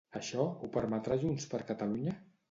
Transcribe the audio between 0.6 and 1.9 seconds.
ho permetrà JxCat?